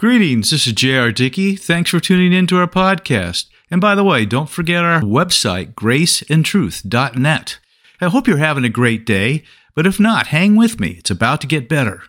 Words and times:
Greetings, 0.00 0.48
this 0.48 0.66
is 0.66 0.72
J.R. 0.72 1.12
Dickey. 1.12 1.56
Thanks 1.56 1.90
for 1.90 2.00
tuning 2.00 2.32
in 2.32 2.46
to 2.46 2.56
our 2.56 2.66
podcast. 2.66 3.50
And 3.70 3.82
by 3.82 3.94
the 3.94 4.02
way, 4.02 4.24
don't 4.24 4.48
forget 4.48 4.82
our 4.82 5.02
website, 5.02 5.74
graceandtruth.net. 5.74 7.58
I 8.00 8.08
hope 8.08 8.26
you're 8.26 8.38
having 8.38 8.64
a 8.64 8.70
great 8.70 9.04
day, 9.04 9.44
but 9.74 9.86
if 9.86 10.00
not, 10.00 10.28
hang 10.28 10.56
with 10.56 10.80
me. 10.80 10.92
It's 10.92 11.10
about 11.10 11.42
to 11.42 11.46
get 11.46 11.68
better. 11.68 12.04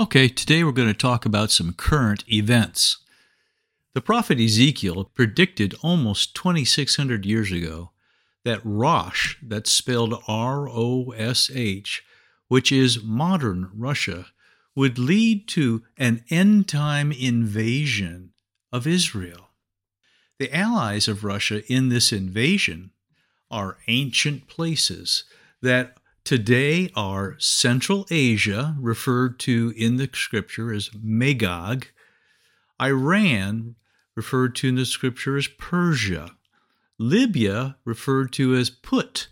Okay, 0.00 0.26
today 0.26 0.64
we're 0.64 0.72
going 0.72 0.88
to 0.88 0.94
talk 0.94 1.24
about 1.24 1.52
some 1.52 1.74
current 1.74 2.24
events. 2.28 2.96
The 3.94 4.00
prophet 4.00 4.40
Ezekiel 4.40 5.04
predicted 5.04 5.76
almost 5.84 6.34
2,600 6.34 7.24
years 7.24 7.52
ago 7.52 7.92
that 8.44 8.60
Rosh, 8.64 9.36
that's 9.40 9.70
spelled 9.70 10.20
R 10.26 10.68
O 10.68 11.12
S 11.16 11.52
H, 11.54 12.02
which 12.48 12.72
is 12.72 13.04
modern 13.04 13.70
Russia, 13.72 14.26
would 14.76 14.98
lead 14.98 15.48
to 15.48 15.82
an 15.96 16.22
end 16.30 16.68
time 16.68 17.10
invasion 17.10 18.32
of 18.70 18.86
Israel. 18.86 19.48
The 20.38 20.54
allies 20.54 21.08
of 21.08 21.24
Russia 21.24 21.64
in 21.72 21.88
this 21.88 22.12
invasion 22.12 22.90
are 23.50 23.78
ancient 23.88 24.48
places 24.48 25.24
that 25.62 25.96
today 26.24 26.90
are 26.94 27.36
Central 27.38 28.06
Asia, 28.10 28.76
referred 28.78 29.38
to 29.40 29.72
in 29.76 29.96
the 29.96 30.10
scripture 30.12 30.72
as 30.72 30.90
Magog, 30.94 31.86
Iran, 32.80 33.76
referred 34.14 34.54
to 34.56 34.68
in 34.68 34.74
the 34.74 34.84
scripture 34.84 35.38
as 35.38 35.46
Persia, 35.46 36.32
Libya, 36.98 37.76
referred 37.84 38.32
to 38.34 38.54
as 38.54 38.68
Put, 38.68 39.28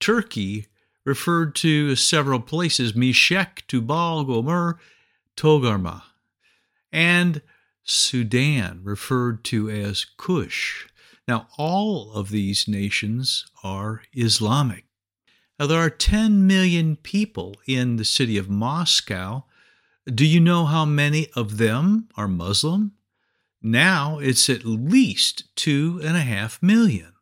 Turkey, 0.00 0.66
referred 1.04 1.54
to 1.56 1.90
as 1.92 2.00
several 2.00 2.40
places 2.40 2.94
Meshech, 2.94 3.66
Tubal, 3.66 4.24
Gomer, 4.24 4.78
Togarmah, 5.36 6.02
and 6.92 7.42
Sudan, 7.82 8.80
referred 8.82 9.44
to 9.44 9.68
as 9.68 10.06
Cush. 10.16 10.88
Now, 11.26 11.48
all 11.58 12.12
of 12.12 12.30
these 12.30 12.68
nations 12.68 13.46
are 13.62 14.02
Islamic. 14.14 14.84
Now, 15.58 15.66
there 15.66 15.78
are 15.78 15.90
10 15.90 16.46
million 16.46 16.96
people 16.96 17.56
in 17.66 17.96
the 17.96 18.04
city 18.04 18.36
of 18.36 18.48
Moscow. 18.48 19.44
Do 20.06 20.26
you 20.26 20.40
know 20.40 20.64
how 20.64 20.84
many 20.84 21.28
of 21.34 21.58
them 21.58 22.08
are 22.16 22.28
Muslim? 22.28 22.92
Now 23.66 24.18
it's 24.18 24.50
at 24.50 24.66
least 24.66 25.44
two 25.56 25.98
and 26.04 26.18
a 26.18 26.20
half 26.20 26.62
million. 26.62 27.13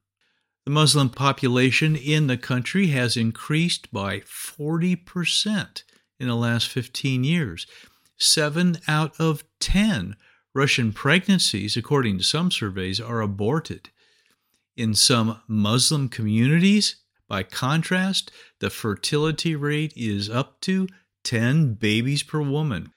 The 0.65 0.71
Muslim 0.71 1.11
population 1.11 1.97
in 1.97 2.29
the 2.29 2.37
country 2.37 2.89
has 2.89 3.17
increased 3.17 3.93
by 3.93 4.21
40% 4.21 5.83
in 6.21 6.29
the 6.29 6.37
last 6.37 6.69
15 6.69 7.25
years. 7.25 7.67
Seven 8.17 8.79
out 8.87 9.19
of 9.19 9.43
10 9.59 10.15
Russian 10.55 10.93
pregnancies, 10.93 11.77
according 11.77 12.19
to 12.19 12.25
some 12.25 12.53
surveys, 12.53 13.01
are 13.01 13.21
aborted. 13.21 13.91
In 14.77 14.95
some 14.95 15.41
Muslim 15.49 16.09
communities, 16.09 16.97
by 17.27 17.43
contrast, 17.43 18.31
the 18.61 18.71
fertility 18.71 19.57
rate 19.57 19.93
is 19.97 20.31
up 20.31 20.61
to 20.61 20.87
10 21.25 21.75
babies 21.75 22.23
per 22.23 22.41
woman. 22.41 22.93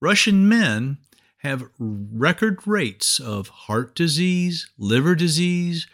Russian 0.00 0.48
men 0.48 0.98
have 1.38 1.68
record 1.78 2.66
rates 2.66 3.20
of 3.20 3.48
heart 3.48 3.94
disease, 3.94 4.70
liver 4.78 5.14
disease, 5.14 5.86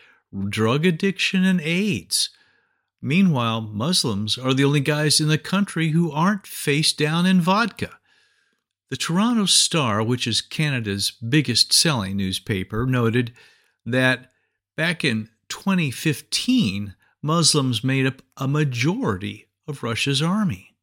drug 0.48 0.86
addiction, 0.86 1.44
and 1.44 1.60
AIDS. 1.60 2.30
Meanwhile, 3.00 3.60
Muslims 3.62 4.36
are 4.36 4.52
the 4.52 4.64
only 4.64 4.80
guys 4.80 5.20
in 5.20 5.28
the 5.28 5.38
country 5.38 5.90
who 5.90 6.11
aren't 6.11 6.46
face 6.46 6.92
down 6.92 7.27
in 7.27 7.40
vodka. 7.40 7.98
The 8.90 8.96
Toronto 8.96 9.44
Star, 9.44 10.02
which 10.02 10.27
is 10.27 10.40
Canada's 10.40 11.11
biggest 11.11 11.72
selling 11.72 12.17
newspaper, 12.17 12.86
noted 12.86 13.33
that 13.84 14.30
back 14.77 15.05
in 15.05 15.28
2015, 15.48 16.94
Muslims 17.22 17.84
made 17.84 18.06
up 18.06 18.22
a 18.36 18.48
majority 18.48 19.48
of 19.67 19.83
Russia's 19.83 20.22
army. 20.22 20.74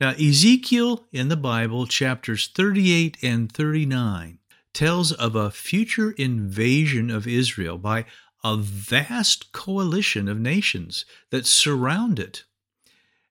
Now, 0.00 0.10
Ezekiel 0.10 1.06
in 1.12 1.28
the 1.28 1.36
Bible, 1.36 1.86
chapters 1.86 2.48
38 2.54 3.16
and 3.22 3.50
39, 3.50 4.38
tells 4.72 5.12
of 5.12 5.34
a 5.34 5.50
future 5.50 6.12
invasion 6.12 7.10
of 7.10 7.26
Israel 7.26 7.78
by 7.78 8.04
a 8.44 8.56
vast 8.56 9.52
coalition 9.52 10.28
of 10.28 10.38
nations 10.38 11.04
that 11.30 11.46
surround 11.46 12.18
it. 12.18 12.44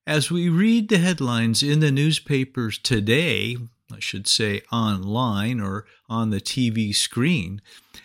As 0.06 0.31
we 0.31 0.50
read 0.50 0.90
the 0.90 1.00
headlines 1.00 1.62
in 1.62 1.79
the 1.79 1.91
newspapers 1.91 2.78
today, 2.78 3.57
I 3.91 4.00
should 4.00 4.28
say 4.28 4.62
online 4.72 5.59
or 5.59 5.85
on 6.09 6.29
the 6.29 6.41
TV 6.41 6.94
screen, 6.95 7.62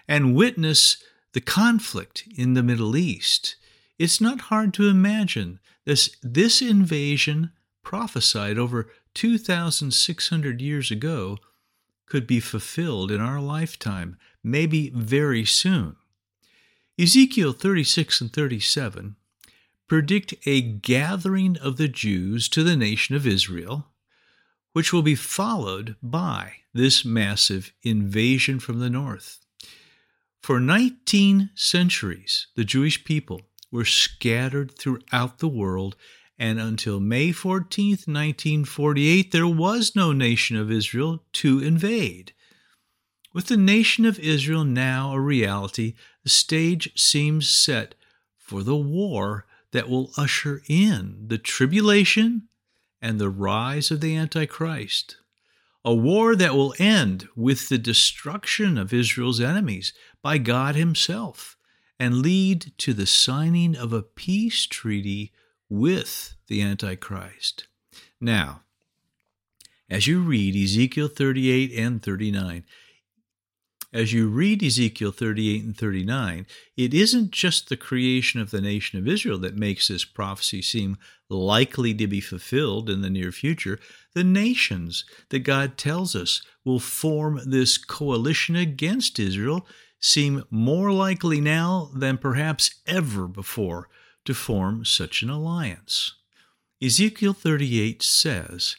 and 0.09 0.35
witness 0.35 1.03
the 1.33 1.41
conflict 1.41 2.25
in 2.37 2.55
the 2.55 2.63
Middle 2.63 2.97
East, 2.97 3.57
it's 3.99 4.21
not 4.21 4.43
hard 4.43 4.75
to 4.75 4.89
imagine 4.89 5.61
this, 5.85 6.17
this 6.23 6.63
invasion 6.63 7.53
prophesied 7.83 8.59
over 8.59 8.89
2,600 9.15 10.61
years 10.61 10.91
ago 10.91 11.39
could 12.07 12.27
be 12.27 12.41
fulfilled 12.41 13.11
in 13.11 13.21
our 13.21 13.41
lifetime, 13.41 14.17
maybe 14.43 14.91
very 14.91 15.45
soon. 15.45 15.97
Ezekiel 16.99 17.55
36 17.55 18.21
and 18.21 18.33
37 18.33 19.17
predict 19.89 20.35
a 20.45 20.61
gathering 20.61 21.57
of 21.57 21.79
the 21.79 21.89
Jews 21.89 22.51
to 22.51 22.63
the 22.63 22.77
nation 22.77 23.17
of 23.17 23.27
Israel, 23.27 23.87
which 24.75 24.93
will 24.93 25.03
be 25.03 25.15
followed 25.15 25.97
by 26.03 26.57
this 26.75 27.03
massive 27.03 27.73
invasion 27.83 28.61
from 28.61 28.79
the 28.79 28.91
north. 28.91 29.39
For 30.43 30.61
19 30.61 31.51
centuries, 31.55 32.49
the 32.57 32.65
Jewish 32.65 33.05
people 33.05 33.41
were 33.71 33.87
scattered 33.87 34.77
throughout 34.77 35.39
the 35.39 35.49
world, 35.49 35.97
and 36.39 36.61
until 36.61 37.01
May 37.01 37.33
14, 37.33 37.91
1948, 38.05 39.33
there 39.33 39.47
was 39.47 39.97
no 39.97 40.13
nation 40.13 40.59
of 40.59 40.71
Israel 40.71 41.25
to 41.35 41.59
invade. 41.59 42.35
With 43.33 43.47
the 43.47 43.57
nation 43.57 44.05
of 44.05 44.19
Israel 44.19 44.65
now 44.65 45.15
a 45.15 45.21
reality, 45.21 45.95
the 46.23 46.31
stage 46.31 46.99
seems 46.99 47.49
set 47.49 47.95
for 48.37 48.63
the 48.63 48.77
war 48.77 49.47
that 49.73 49.89
will 49.89 50.13
usher 50.17 50.63
in 50.69 51.25
the 51.27 51.39
tribulation 51.39 52.49
and 53.01 53.19
the 53.19 53.31
rise 53.31 53.91
of 53.91 54.01
the 54.01 54.15
Antichrist. 54.17 55.17
A 55.85 55.95
war 55.95 56.37
that 56.37 56.55
will 56.55 56.75
end 56.79 57.29
with 57.35 57.69
the 57.69 57.79
destruction 57.79 58.79
of 58.79 58.93
Israel's 58.93 59.41
enemies 59.41 59.93
by 60.23 60.39
God 60.39 60.77
Himself 60.77 61.57
and 61.99 62.23
lead 62.23 62.73
to 62.79 62.93
the 62.93 63.07
signing 63.07 63.77
of 63.77 63.93
a 63.93 64.03
peace 64.03 64.67
treaty 64.67 65.33
with 65.69 66.35
the 66.47 66.63
Antichrist. 66.63 67.67
Now, 68.21 68.63
as 69.91 70.07
you 70.07 70.21
read 70.21 70.55
Ezekiel 70.55 71.09
38 71.09 71.73
and 71.77 72.03
39, 72.03 72.65
as 73.93 74.13
you 74.13 74.29
read 74.29 74.63
Ezekiel 74.63 75.13
38 75.13 75.65
and 75.65 75.77
39, 75.77 76.47
it 76.77 76.95
isn't 76.95 77.31
just 77.31 77.69
the 77.69 77.77
creation 77.77 78.41
of 78.41 78.51
the 78.51 78.61
nation 78.61 78.99
of 78.99 79.07
Israel 79.07 79.39
that 79.39 79.57
makes 79.57 79.89
this 79.89 80.05
prophecy 80.05 80.63
seem 80.63 80.97
likely 81.29 81.93
to 81.95 82.07
be 82.07 82.21
fulfilled 82.21 82.89
in 82.89 83.03
the 83.03 83.11
near 83.11 83.31
future. 83.31 83.79
The 84.15 84.25
nations 84.25 85.05
that 85.29 85.41
God 85.41 85.77
tells 85.77 86.17
us 86.17 86.43
will 86.65 86.81
form 86.81 87.41
this 87.45 87.77
coalition 87.77 88.57
against 88.57 89.19
Israel 89.19 89.67
seem 90.01 90.45
more 90.51 90.91
likely 90.91 91.41
now 91.41 91.91
than 91.95 92.19
perhaps 92.19 92.77
ever 92.87 93.29
before 93.29 93.89
to 94.25 94.35
form 94.35 94.85
such 94.85 95.23
an 95.23 95.31
alliance. 95.31 96.15
Ezekiel 96.83 97.35
38 97.35 98.03
says, 98.03 98.77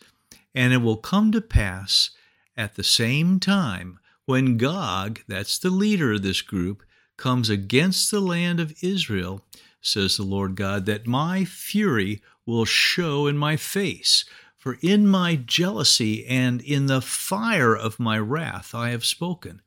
And 0.56 0.74
it 0.74 0.78
will 0.78 0.98
come 0.98 1.32
to 1.32 1.42
pass 1.42 2.10
at 2.58 2.76
the 2.76 2.84
same 2.84 3.40
time 3.40 4.00
when 4.26 4.58
Gog, 4.58 5.22
that's 5.28 5.58
the 5.58 5.70
leader 5.70 6.14
of 6.14 6.24
this 6.24 6.42
group, 6.42 6.84
comes 7.18 7.50
against 7.50 8.10
the 8.10 8.20
land 8.20 8.60
of 8.60 8.74
Israel, 8.82 9.46
says 9.82 10.18
the 10.18 10.24
Lord 10.24 10.56
God, 10.56 10.86
that 10.86 11.08
my 11.08 11.46
fury 11.46 12.22
will 12.46 12.66
show 12.66 13.28
in 13.28 13.38
my 13.38 13.58
face. 13.58 14.26
For 14.58 14.78
in 14.82 15.08
my 15.08 15.36
jealousy 15.36 16.26
and 16.26 16.62
in 16.62 16.86
the 16.86 17.02
fire 17.02 17.76
of 17.76 18.00
my 18.00 18.18
wrath 18.18 18.74
I 18.74 18.92
have 18.92 19.04
spoken. 19.04 19.62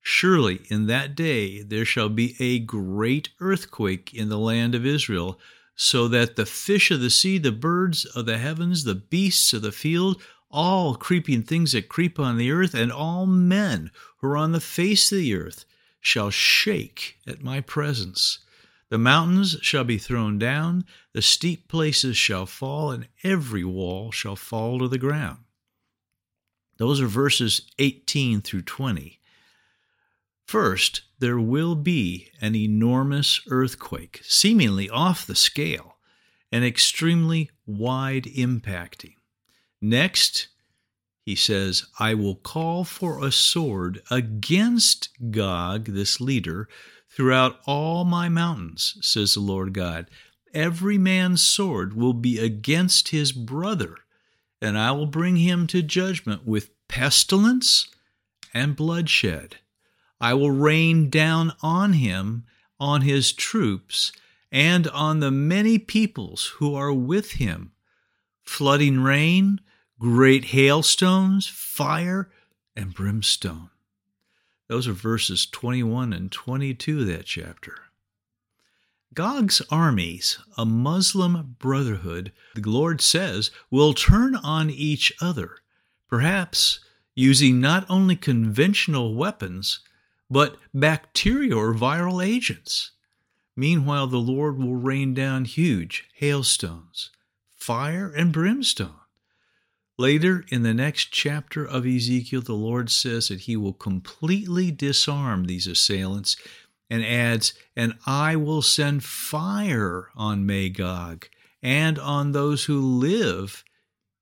Surely 0.00 0.60
in 0.68 0.86
that 0.86 1.16
day 1.16 1.62
there 1.62 1.84
shall 1.84 2.08
be 2.08 2.36
a 2.38 2.60
great 2.60 3.30
earthquake 3.40 4.14
in 4.14 4.28
the 4.28 4.38
land 4.38 4.76
of 4.76 4.86
Israel, 4.86 5.40
so 5.74 6.06
that 6.06 6.36
the 6.36 6.46
fish 6.46 6.92
of 6.92 7.00
the 7.00 7.10
sea, 7.10 7.38
the 7.38 7.50
birds 7.50 8.04
of 8.04 8.26
the 8.26 8.38
heavens, 8.38 8.84
the 8.84 8.94
beasts 8.94 9.52
of 9.52 9.62
the 9.62 9.72
field, 9.72 10.22
all 10.52 10.94
creeping 10.94 11.42
things 11.42 11.72
that 11.72 11.88
creep 11.88 12.18
on 12.18 12.36
the 12.36 12.50
earth, 12.50 12.74
and 12.74 12.92
all 12.92 13.26
men 13.26 13.90
who 14.18 14.28
are 14.28 14.36
on 14.36 14.52
the 14.52 14.60
face 14.60 15.10
of 15.10 15.18
the 15.18 15.34
earth 15.34 15.64
shall 16.00 16.30
shake 16.30 17.18
at 17.26 17.42
my 17.42 17.60
presence. 17.60 18.40
The 18.90 18.98
mountains 18.98 19.56
shall 19.62 19.84
be 19.84 19.96
thrown 19.96 20.38
down, 20.38 20.84
the 21.12 21.22
steep 21.22 21.68
places 21.68 22.16
shall 22.16 22.44
fall, 22.44 22.90
and 22.90 23.08
every 23.24 23.64
wall 23.64 24.12
shall 24.12 24.36
fall 24.36 24.78
to 24.80 24.88
the 24.88 24.98
ground. 24.98 25.38
Those 26.76 27.00
are 27.00 27.06
verses 27.06 27.62
18 27.78 28.42
through 28.42 28.62
20. 28.62 29.18
First, 30.46 31.02
there 31.20 31.40
will 31.40 31.74
be 31.74 32.30
an 32.40 32.54
enormous 32.54 33.40
earthquake, 33.48 34.20
seemingly 34.24 34.90
off 34.90 35.26
the 35.26 35.34
scale 35.34 35.96
and 36.50 36.64
extremely 36.64 37.50
wide 37.64 38.24
impacting. 38.24 39.14
Next, 39.84 40.46
he 41.26 41.34
says, 41.34 41.86
I 41.98 42.14
will 42.14 42.36
call 42.36 42.84
for 42.84 43.24
a 43.24 43.32
sword 43.32 44.00
against 44.12 45.08
Gog, 45.32 45.86
this 45.86 46.20
leader, 46.20 46.68
throughout 47.10 47.58
all 47.66 48.04
my 48.04 48.28
mountains, 48.28 48.96
says 49.00 49.34
the 49.34 49.40
Lord 49.40 49.74
God. 49.74 50.08
Every 50.54 50.98
man's 50.98 51.42
sword 51.42 51.94
will 51.94 52.12
be 52.12 52.38
against 52.38 53.08
his 53.08 53.32
brother, 53.32 53.96
and 54.60 54.78
I 54.78 54.92
will 54.92 55.06
bring 55.06 55.36
him 55.36 55.66
to 55.68 55.82
judgment 55.82 56.46
with 56.46 56.70
pestilence 56.86 57.88
and 58.54 58.76
bloodshed. 58.76 59.56
I 60.20 60.34
will 60.34 60.52
rain 60.52 61.10
down 61.10 61.54
on 61.60 61.94
him, 61.94 62.44
on 62.78 63.00
his 63.00 63.32
troops, 63.32 64.12
and 64.52 64.86
on 64.88 65.18
the 65.18 65.32
many 65.32 65.78
peoples 65.78 66.54
who 66.58 66.72
are 66.76 66.92
with 66.92 67.32
him, 67.32 67.72
flooding 68.44 69.00
rain, 69.00 69.60
great 70.02 70.46
hailstones, 70.46 71.46
fire, 71.46 72.28
and 72.74 72.92
brimstone. 72.92 73.70
Those 74.68 74.88
are 74.88 74.92
verses 74.92 75.46
21 75.46 76.12
and 76.12 76.32
22 76.32 77.02
of 77.02 77.06
that 77.06 77.24
chapter. 77.24 77.76
Gog's 79.14 79.62
armies, 79.70 80.40
a 80.58 80.66
Muslim 80.66 81.54
brotherhood, 81.60 82.32
the 82.56 82.68
Lord 82.68 83.00
says, 83.00 83.52
will 83.70 83.94
turn 83.94 84.34
on 84.34 84.70
each 84.70 85.12
other, 85.20 85.58
perhaps 86.08 86.80
using 87.14 87.60
not 87.60 87.86
only 87.88 88.16
conventional 88.16 89.14
weapons, 89.14 89.80
but 90.28 90.56
bacterial 90.74 91.60
or 91.60 91.74
viral 91.74 92.26
agents. 92.26 92.90
Meanwhile, 93.54 94.08
the 94.08 94.16
Lord 94.16 94.58
will 94.58 94.74
rain 94.74 95.14
down 95.14 95.44
huge 95.44 96.08
hailstones, 96.14 97.10
fire, 97.54 98.12
and 98.16 98.32
brimstone. 98.32 99.01
Later 100.02 100.44
in 100.48 100.64
the 100.64 100.74
next 100.74 101.12
chapter 101.12 101.64
of 101.64 101.86
Ezekiel, 101.86 102.40
the 102.40 102.54
Lord 102.54 102.90
says 102.90 103.28
that 103.28 103.42
he 103.42 103.56
will 103.56 103.72
completely 103.72 104.72
disarm 104.72 105.44
these 105.44 105.68
assailants 105.68 106.36
and 106.90 107.04
adds, 107.04 107.54
And 107.76 107.94
I 108.04 108.34
will 108.34 108.62
send 108.62 109.04
fire 109.04 110.08
on 110.16 110.44
Magog 110.44 111.28
and 111.62 112.00
on 112.00 112.32
those 112.32 112.64
who 112.64 112.80
live 112.80 113.62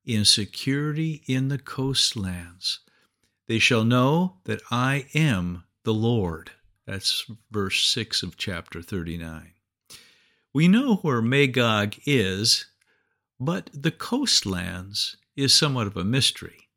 in 0.04 0.26
security 0.26 1.22
in 1.26 1.48
the 1.48 1.56
coastlands. 1.56 2.80
They 3.48 3.58
shall 3.58 3.84
know 3.84 4.36
that 4.44 4.60
I 4.70 5.06
am 5.14 5.64
the 5.84 5.94
Lord. 5.94 6.50
That's 6.86 7.24
verse 7.50 7.86
6 7.86 8.22
of 8.22 8.36
chapter 8.36 8.82
39. 8.82 9.52
We 10.52 10.68
know 10.68 10.96
where 10.96 11.22
Magog 11.22 11.94
is, 12.04 12.66
but 13.38 13.70
the 13.72 13.90
coastlands 13.90 15.16
is 15.40 15.54
somewhat 15.54 15.86
of 15.86 15.96
a 15.96 16.04
mystery. 16.04 16.68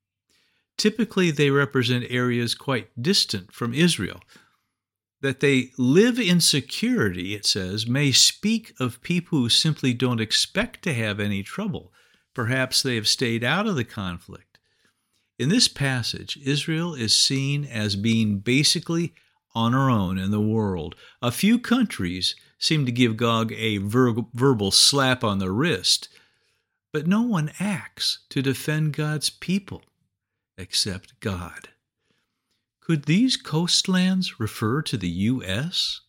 Typically, 0.77 1.31
they 1.31 1.49
represent 1.49 2.05
areas 2.09 2.55
quite 2.55 2.89
distant 2.99 3.51
from 3.51 3.73
Israel. 3.73 4.21
That 5.21 5.39
they 5.39 5.71
live 5.77 6.19
in 6.19 6.41
security, 6.41 7.33
it 7.33 7.45
says, 7.45 7.87
may 7.87 8.11
speak 8.11 8.73
of 8.79 9.01
people 9.01 9.39
who 9.39 9.49
simply 9.49 9.93
don't 9.93 10.19
expect 10.19 10.81
to 10.83 10.93
have 10.93 11.19
any 11.19 11.43
trouble. 11.43 11.93
Perhaps 12.33 12.81
they 12.81 12.95
have 12.95 13.07
stayed 13.07 13.43
out 13.43 13.67
of 13.67 13.75
the 13.75 13.85
conflict. 13.85 14.57
In 15.39 15.49
this 15.49 15.67
passage, 15.67 16.37
Israel 16.43 16.93
is 16.93 17.15
seen 17.15 17.65
as 17.65 17.95
being 17.95 18.39
basically 18.39 19.13
on 19.55 19.73
her 19.73 19.89
own 19.89 20.17
in 20.17 20.31
the 20.31 20.41
world. 20.41 20.95
A 21.21 21.31
few 21.31 21.59
countries 21.59 22.35
seem 22.57 22.85
to 22.85 22.91
give 22.91 23.17
Gog 23.17 23.51
a 23.53 23.77
ver- 23.77 24.25
verbal 24.33 24.71
slap 24.71 25.23
on 25.23 25.39
the 25.39 25.51
wrist, 25.51 26.09
but 26.93 27.07
no 27.07 27.23
one 27.23 27.51
acts 27.59 28.19
to 28.29 28.41
defend 28.41 28.93
God's 28.93 29.31
people 29.31 29.81
except 30.57 31.19
God. 31.19 31.69
Could 32.79 33.05
these 33.05 33.35
coastlands 33.35 34.39
refer 34.39 34.81
to 34.83 34.95
the 34.95 35.09
U.S.? 35.09 36.01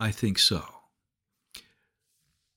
I 0.00 0.10
think 0.10 0.38
so. 0.38 0.64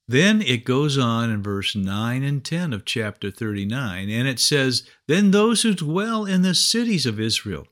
Then 0.07 0.41
it 0.41 0.65
goes 0.65 0.97
on 0.97 1.29
in 1.29 1.43
verse 1.43 1.75
9 1.75 2.23
and 2.23 2.43
10 2.43 2.73
of 2.73 2.85
chapter 2.85 3.31
39, 3.31 4.09
and 4.09 4.27
it 4.27 4.39
says, 4.39 4.87
Then 5.07 5.31
those 5.31 5.61
who 5.61 5.73
dwell 5.73 6.25
in 6.25 6.41
the 6.41 6.55
cities 6.55 7.05
of 7.05 7.19
Israel 7.19 7.67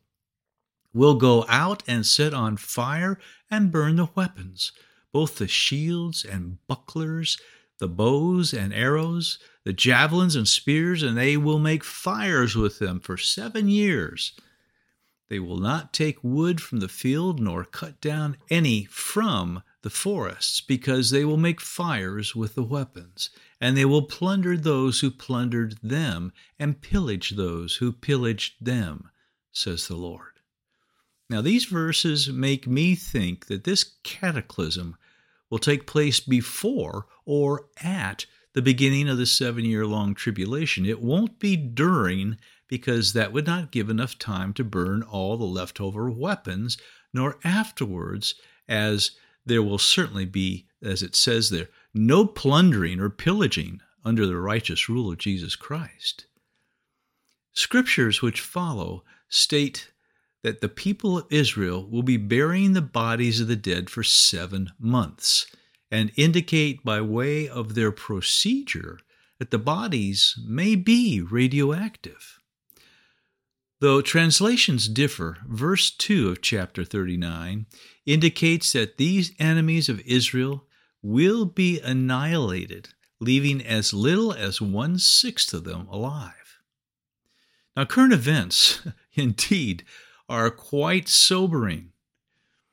will 0.94 1.16
go 1.16 1.46
out 1.48 1.82
and 1.88 2.06
set 2.06 2.34
on 2.34 2.58
fire 2.58 3.20
and 3.50 3.72
burn 3.72 3.96
the 3.96 4.10
weapons, 4.16 4.72
both 5.12 5.38
the 5.38 5.48
shields 5.48 6.26
and 6.26 6.58
bucklers, 6.68 7.38
the 7.84 7.90
bows 7.90 8.54
and 8.54 8.74
arrows, 8.74 9.40
the 9.66 9.74
javelins 9.74 10.38
and 10.38 10.48
spears, 10.48 11.04
and 11.04 11.18
they 11.18 11.36
will 11.36 11.60
make 11.60 11.84
fires 11.84 12.56
with 12.56 12.80
them 12.80 12.98
for 12.98 13.18
seven 13.18 13.68
years. 13.68 14.40
They 15.28 15.38
will 15.38 15.58
not 15.58 15.92
take 15.92 16.24
wood 16.24 16.62
from 16.62 16.80
the 16.80 16.88
field, 16.88 17.42
nor 17.42 17.66
cut 17.66 18.00
down 18.00 18.38
any 18.50 18.86
from 18.86 19.64
the 19.82 19.90
forests, 19.90 20.62
because 20.62 21.12
they 21.12 21.26
will 21.26 21.36
make 21.36 21.60
fires 21.60 22.34
with 22.34 22.56
the 22.56 22.64
weapons, 22.64 23.30
and 23.60 23.76
they 23.76 23.84
will 23.84 24.04
plunder 24.04 24.56
those 24.56 25.02
who 25.02 25.12
plundered 25.12 25.78
them, 25.84 26.32
and 26.58 26.82
pillage 26.82 27.32
those 27.32 27.76
who 27.76 27.92
pillaged 27.92 28.64
them, 28.64 29.10
says 29.52 29.90
the 29.90 29.98
Lord. 29.98 30.40
Now, 31.30 31.42
these 31.42 31.66
verses 31.66 32.30
make 32.30 32.66
me 32.66 32.96
think 32.96 33.48
that 33.48 33.66
this 33.66 33.96
cataclysm 34.04 34.96
will 35.54 35.60
take 35.60 35.86
place 35.86 36.20
before 36.20 37.06
or 37.26 37.68
at 37.84 38.26
the 38.56 38.62
beginning 38.64 39.08
of 39.08 39.20
the 39.20 39.26
seven 39.28 39.64
year 39.64 39.86
long 39.86 40.16
tribulation. 40.16 40.84
It 40.84 41.00
won't 41.00 41.38
be 41.38 41.56
during, 41.56 42.40
because 42.68 43.14
that 43.14 43.32
would 43.32 43.46
not 43.46 43.70
give 43.70 43.88
enough 43.88 44.18
time 44.18 44.54
to 44.54 44.64
burn 44.64 45.04
all 45.04 45.38
the 45.38 45.46
leftover 45.46 46.10
weapons, 46.10 46.80
nor 47.14 47.38
afterwards, 47.44 48.34
as 48.68 49.12
there 49.46 49.62
will 49.62 49.78
certainly 49.78 50.26
be, 50.26 50.66
as 50.82 51.04
it 51.04 51.16
says 51.16 51.52
there, 51.52 51.70
no 51.94 52.26
plundering 52.26 53.00
or 53.00 53.12
pillaging 53.12 53.80
under 54.04 54.26
the 54.26 54.38
righteous 54.38 54.90
rule 54.90 55.12
of 55.12 55.20
Jesus 55.20 55.56
Christ. 55.56 56.26
Scriptures 57.54 58.24
which 58.24 58.42
follow 58.42 59.04
state 59.30 59.92
that 60.44 60.62
the 60.62 60.70
people 60.70 61.18
of 61.18 61.26
Israel 61.30 61.88
will 61.90 62.04
be 62.04 62.18
burying 62.18 62.74
the 62.74 62.82
bodies 62.82 63.40
of 63.40 63.48
the 63.48 63.56
dead 63.56 63.90
for 63.90 64.04
seven 64.04 64.72
months 64.78 65.48
and 65.90 66.12
indicate 66.16 66.84
by 66.84 67.02
way 67.02 67.48
of 67.48 67.76
their 67.76 67.92
procedure 67.92 69.00
that 69.40 69.52
the 69.52 69.58
bodies 69.58 70.38
may 70.46 70.76
be 70.76 71.22
radioactive. 71.22 72.40
Though 73.80 74.02
translations 74.02 74.88
differ, 74.88 75.40
verse 75.46 75.92
2 75.92 76.30
of 76.30 76.42
chapter 76.42 76.86
39 76.86 77.66
indicates 78.06 78.72
that 78.72 78.98
these 78.98 79.34
enemies 79.40 79.90
of 79.90 80.00
Israel 80.02 80.66
will 81.02 81.46
be 81.46 81.80
annihilated, 81.82 82.90
leaving 83.20 83.62
as 83.62 83.94
little 83.94 84.32
as 84.32 84.62
one 84.62 84.98
sixth 84.98 85.54
of 85.54 85.66
them 85.66 85.88
alive. 85.90 86.60
Now, 87.76 87.86
current 87.86 88.14
events, 88.14 88.82
indeed, 89.14 89.84
are 90.30 90.50
quite 90.50 91.08
sobering. 91.08 91.92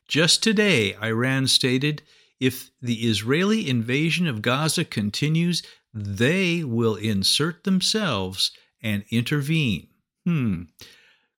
Just 0.09 0.43
today, 0.43 0.97
Iran 1.03 1.47
stated 1.47 2.03
if 2.41 2.71
the 2.81 3.07
Israeli 3.09 3.69
invasion 3.69 4.27
of 4.27 4.43
Gaza 4.43 4.85
continues, 4.85 5.63
they 5.93 6.65
will 6.65 6.97
insert 6.97 7.65
themselves 7.65 8.53
and 8.83 9.05
intervene. 9.11 9.89
Hmm. 10.25 10.63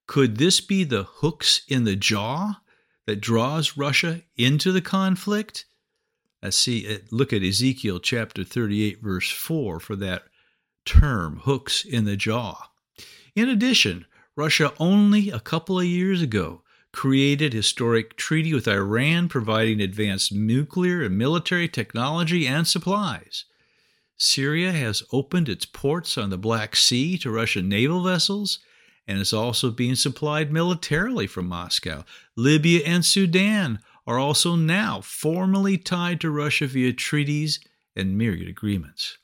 Could 0.06 0.36
this 0.36 0.60
be 0.60 0.84
the 0.84 1.04
hooks 1.04 1.62
in 1.68 1.84
the 1.84 1.96
jaw 1.96 2.60
that 3.06 3.20
draws 3.20 3.76
Russia 3.76 4.22
into 4.36 4.72
the 4.72 4.80
conflict? 4.80 5.64
Let's 6.42 6.56
see, 6.56 6.92
uh, 6.92 6.98
look 7.10 7.32
at 7.32 7.42
Ezekiel 7.42 8.00
chapter 8.00 8.44
38, 8.44 9.00
verse 9.00 9.30
4 9.30 9.80
for 9.80 9.96
that 9.96 10.24
term, 10.84 11.40
hooks 11.44 11.84
in 11.84 12.04
the 12.04 12.16
jaw. 12.16 12.70
In 13.34 13.48
addition, 13.48 14.06
Russia 14.36 14.72
only 14.78 15.30
a 15.30 15.40
couple 15.40 15.78
of 15.78 15.84
years 15.84 16.22
ago 16.22 16.62
created 16.92 17.52
historic 17.52 18.16
treaty 18.16 18.52
with 18.54 18.68
Iran 18.68 19.28
providing 19.28 19.80
advanced 19.80 20.32
nuclear 20.32 21.02
and 21.02 21.16
military 21.16 21.68
technology 21.68 22.46
and 22.46 22.66
supplies. 22.66 23.44
Syria 24.16 24.72
has 24.72 25.02
opened 25.12 25.48
its 25.48 25.64
ports 25.64 26.16
on 26.16 26.30
the 26.30 26.38
Black 26.38 26.76
Sea 26.76 27.18
to 27.18 27.30
Russian 27.30 27.68
naval 27.68 28.02
vessels 28.02 28.58
and 29.06 29.18
is 29.18 29.32
also 29.32 29.70
being 29.70 29.96
supplied 29.96 30.52
militarily 30.52 31.26
from 31.26 31.48
Moscow. 31.48 32.04
Libya 32.36 32.82
and 32.86 33.04
Sudan 33.04 33.80
are 34.06 34.18
also 34.18 34.54
now 34.54 35.00
formally 35.00 35.76
tied 35.76 36.20
to 36.20 36.30
Russia 36.30 36.66
via 36.66 36.92
treaties 36.92 37.60
and 37.96 38.16
myriad 38.16 38.48
agreements. 38.48 39.18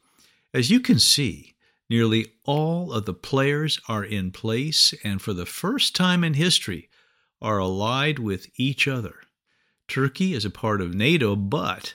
As 0.53 0.71
you 0.71 0.81
can 0.81 0.99
see, 0.99 1.55
Nearly 1.91 2.33
all 2.45 2.93
of 2.93 3.07
the 3.07 3.15
players 3.15 3.81
are 3.89 4.05
in 4.05 4.31
place 4.31 4.93
and 5.03 5.23
for 5.23 5.33
the 5.33 5.47
first 5.47 5.97
time 5.97 6.23
in 6.23 6.35
history 6.35 6.89
are 7.41 7.59
allied 7.59 8.19
with 8.19 8.49
each 8.57 8.87
other. 8.87 9.21
Turkey 9.87 10.35
is 10.35 10.45
a 10.45 10.51
part 10.51 10.81
of 10.81 10.95
NATO, 10.95 11.35
but 11.35 11.95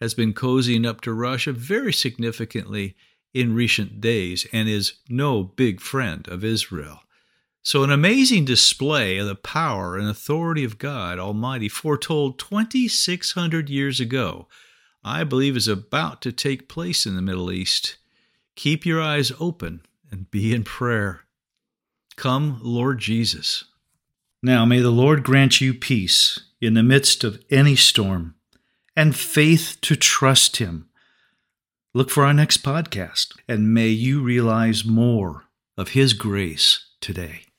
has 0.00 0.14
been 0.14 0.32
cozying 0.32 0.86
up 0.86 1.00
to 1.00 1.12
Russia 1.12 1.52
very 1.52 1.92
significantly 1.92 2.94
in 3.34 3.54
recent 3.54 4.00
days 4.00 4.46
and 4.52 4.68
is 4.68 4.94
no 5.08 5.42
big 5.42 5.80
friend 5.80 6.28
of 6.28 6.44
Israel. 6.44 7.00
So, 7.64 7.84
an 7.84 7.92
amazing 7.92 8.44
display 8.44 9.18
of 9.18 9.26
the 9.28 9.36
power 9.36 9.96
and 9.96 10.08
authority 10.08 10.64
of 10.64 10.78
God 10.78 11.18
Almighty, 11.20 11.68
foretold 11.68 12.38
2,600 12.38 13.70
years 13.70 14.00
ago, 14.00 14.48
I 15.04 15.22
believe 15.24 15.56
is 15.56 15.68
about 15.68 16.20
to 16.22 16.32
take 16.32 16.68
place 16.68 17.06
in 17.06 17.14
the 17.14 17.22
Middle 17.22 17.52
East. 17.52 17.98
Keep 18.56 18.84
your 18.84 19.00
eyes 19.00 19.32
open 19.40 19.82
and 20.10 20.30
be 20.30 20.54
in 20.54 20.64
prayer. 20.64 21.22
Come, 22.16 22.60
Lord 22.62 22.98
Jesus. 22.98 23.64
Now 24.42 24.64
may 24.64 24.80
the 24.80 24.90
Lord 24.90 25.22
grant 25.22 25.60
you 25.60 25.72
peace 25.72 26.38
in 26.60 26.74
the 26.74 26.82
midst 26.82 27.24
of 27.24 27.42
any 27.50 27.76
storm 27.76 28.34
and 28.96 29.16
faith 29.16 29.78
to 29.82 29.96
trust 29.96 30.58
Him. 30.58 30.88
Look 31.94 32.10
for 32.10 32.24
our 32.24 32.34
next 32.34 32.62
podcast, 32.62 33.36
and 33.48 33.72
may 33.72 33.88
you 33.88 34.22
realize 34.22 34.84
more 34.84 35.44
of 35.76 35.90
His 35.90 36.12
grace 36.12 36.86
today. 37.00 37.51